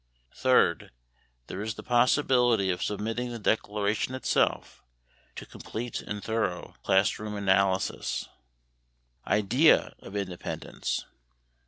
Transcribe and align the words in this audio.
Third, 0.33 0.89
there 1.45 1.61
is 1.61 1.75
the 1.75 1.83
possibility 1.83 2.71
of 2.71 2.81
submitting 2.81 3.29
the 3.29 3.37
Declaration 3.37 4.15
itself 4.15 4.81
to 5.35 5.45
complete 5.45 6.01
and 6.01 6.23
thorough 6.23 6.73
class 6.81 7.19
room 7.19 7.35
analysis. 7.35 8.27
Idea 9.27 9.93
of 9.99 10.15
Independence. 10.15 11.05